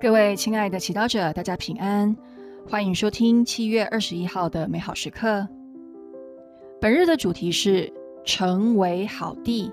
[0.00, 2.16] 各位亲爱的祈祷者，大家平安，
[2.68, 5.48] 欢迎收听七月二十一号的美好时刻。
[6.80, 7.92] 本日的主题是
[8.24, 9.72] 成为好地，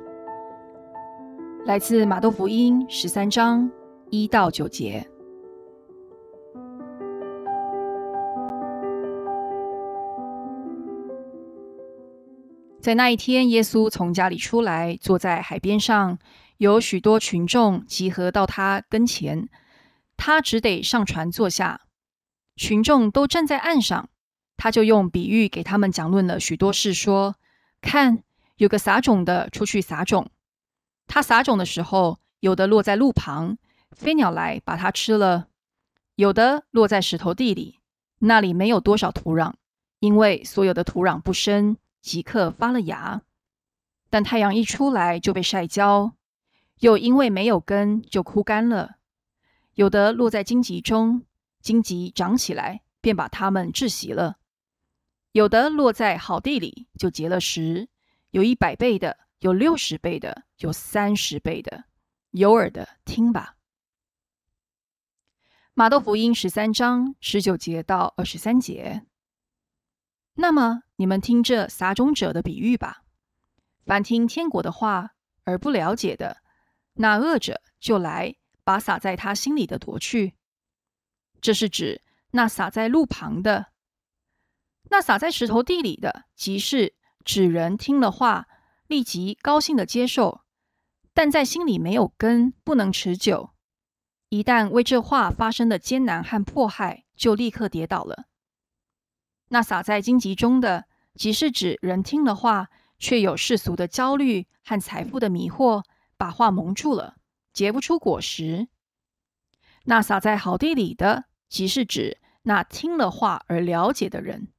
[1.66, 3.70] 来自马窦福音十三章
[4.10, 5.08] 一到九节。
[12.82, 16.18] 在那一天，耶稣从家里出来，坐在海边上，
[16.58, 19.48] 有许多群众集合到他跟前。
[20.18, 21.82] 他只得上船坐下，
[22.56, 24.10] 群众都站在岸上，
[24.58, 27.36] 他就用比喻给他们讲论了许多事，说
[27.82, 28.24] ：“看，
[28.56, 30.30] 有个撒种的出去撒种，
[31.06, 33.58] 他撒种的时候，有的落在路旁，
[33.92, 35.48] 飞鸟来把它吃了；
[36.16, 37.80] 有的落在石头地里，
[38.20, 39.54] 那里没有多少土壤，
[40.00, 43.22] 因为所有的土壤不深，即刻发了芽，
[44.10, 46.14] 但太阳一出来就被晒焦，
[46.80, 48.96] 又因为没有根，就枯干了。”
[49.76, 51.24] 有的落在荆棘中，
[51.62, 54.38] 荆棘长起来，便把它们窒息了；
[55.34, 57.90] 有的落在好地里，就结了实，
[58.32, 61.86] 有一百倍的，有六十倍的，有三十倍的。
[62.32, 63.56] 有耳的听吧。
[65.74, 69.06] 马窦福音十三章十九节到二十三节。
[70.36, 73.04] 那么你们听这撒种者的比喻吧。
[73.86, 76.38] 凡听天国的话而不了解的，
[76.94, 78.36] 那恶者就来。
[78.66, 80.34] 把撒在他心里的夺去，
[81.40, 82.02] 这是指
[82.32, 83.68] 那撒在路旁的，
[84.90, 88.48] 那撒在石头地里的，即是指人听了话，
[88.88, 90.42] 立即高兴的接受，
[91.14, 93.52] 但在心里没有根，不能持久。
[94.30, 98.26] 一旦为这话发生的艰难和迫害，就立刻跌倒了。
[99.50, 105.84] 那撒在荆棘中的，即是指人听了话，却有世俗的焦虑和财富的迷惑，
[106.18, 107.18] 把话蒙住了。
[107.56, 108.68] 结不出果实。
[109.86, 114.50] 那撒在好地里的，即是指那听了话而了解的人，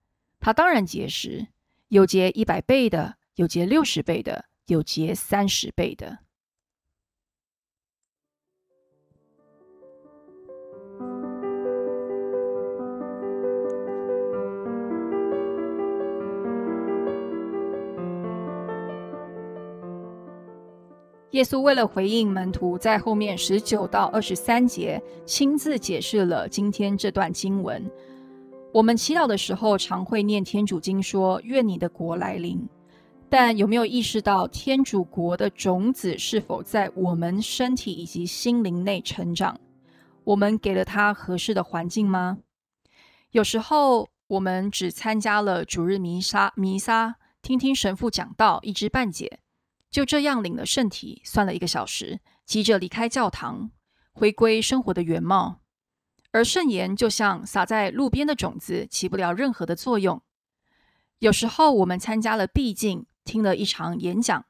[0.40, 1.48] 他当然结实，
[1.88, 6.20] 有结一百倍的，有结六十倍的，有结三十倍的。
[21.32, 27.84] 耶稣为了回应门徒，在后面十九到二十三节亲自解释了今天这段经文。
[28.72, 32.66] 我们祈祷的时候，常会念天主经，说“愿你的国来临”。
[33.28, 39.58] 但有没有意识到，天主国的种子是否在我们身体以及心灵内成长？
[40.24, 42.38] 我们给了它合适的环境吗？
[43.32, 49.40] 有时候，我们只参加了主日弥撒，弥撒听听神父讲道，一知半解。
[49.90, 53.70] 就这样领了圣体，算了一个小时，急着离开教堂，
[54.12, 55.60] 回归生活的原貌。
[56.32, 60.20] 而圣言就像撒在路边的种子，起不了任何的作用。
[61.20, 64.44] 有时候我们参加了闭境，听了一场演讲，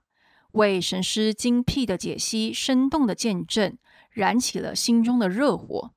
[0.53, 3.79] 为神师精辟的解析、生动的见证，
[4.11, 5.93] 燃起了心中的热火。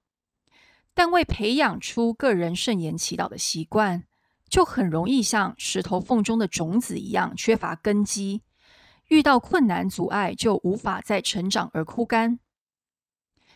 [0.94, 4.04] 但为培养出个人圣言祈祷的习惯，
[4.48, 8.44] 就很容易像石头缝中的种子一样，缺乏根基。
[9.10, 12.40] 遇到困难阻碍，就无法再成长而枯干。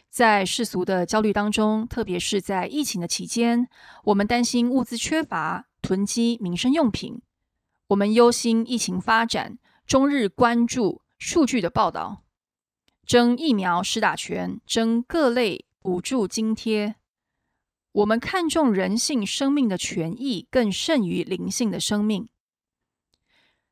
[0.10, 3.68] 在世俗的焦虑当中，特别是在疫情的期间，
[4.04, 7.22] 我们担心物资缺乏，囤积民生用品；
[7.88, 12.24] 我们忧心疫情发展，终日关注数据的报道，
[13.06, 16.96] 争疫苗施打权，争各类补助津贴。
[17.92, 22.30] 我们看重人性生命的权益，更胜于灵性的生命。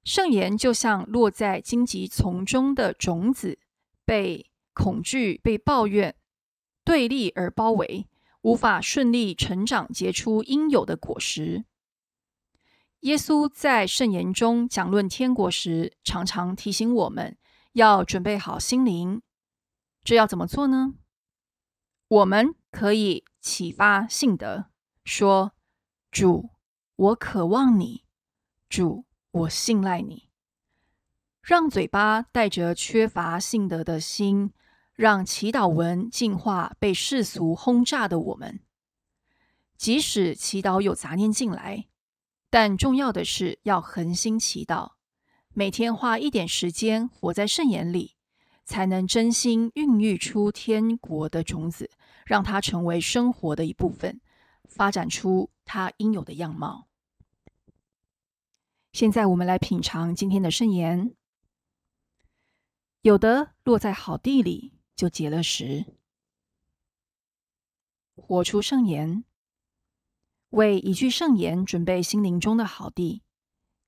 [0.04, 3.60] 圣言就像落在荆棘丛中的种子，
[4.04, 6.16] 被恐惧、被抱怨、
[6.84, 8.08] 对立而包围，
[8.42, 11.66] 无法顺利成长，结出应有的果实。
[13.02, 17.38] 耶稣在圣言中讲论天国时，常常提醒我们
[17.74, 19.22] 要准备好心灵。
[20.04, 20.96] 这要怎么做呢？
[22.08, 24.66] 我们可以启发信德，
[25.06, 25.54] 说
[26.12, 26.50] ：“主，
[26.96, 28.04] 我渴望你。”
[28.68, 29.06] 主。
[29.32, 30.28] 我信赖你，
[31.42, 34.52] 让嘴巴带着缺乏信德的心，
[34.94, 38.60] 让祈祷文净化被世俗轰炸的我们。
[39.78, 41.88] 即使祈祷有杂念进来，
[42.50, 44.92] 但重要的是要恒心祈祷，
[45.54, 48.18] 每天花一点时间活在圣眼里，
[48.66, 51.90] 才能真心孕育出天国的种子，
[52.26, 54.20] 让它成为生活的一部分，
[54.68, 56.90] 发展出它应有的样貌。
[58.92, 61.16] 现在我们来品尝今天的圣言。
[63.04, 65.86] 有的落在好地里，就结了实；
[68.16, 69.24] 活出圣言。
[70.50, 73.24] 为一句圣言准备心灵中的好地，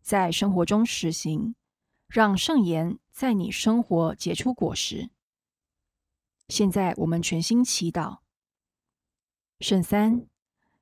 [0.02, 1.54] 在生活中实行，
[2.08, 5.10] 让圣言在你生活结出果实。
[6.48, 8.20] 现在我们全心祈祷，
[9.60, 10.26] 圣三，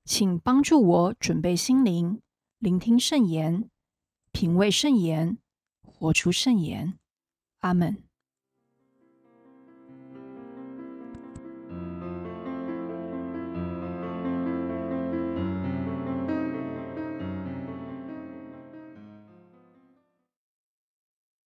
[0.06, 2.22] 请帮助我准备心灵，
[2.60, 3.71] 聆听圣言，
[4.32, 5.38] 品味圣言，
[5.82, 6.98] 活出圣言。
[7.60, 8.04] 阿门。